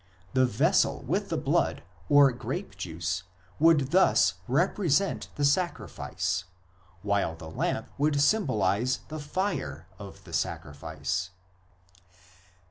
[0.33, 3.21] The vessel with the blood or grape juice
[3.59, 6.45] would thus represent the sacrifice,
[7.03, 11.29] while the lamp would symbolize the fire of the sacrifice.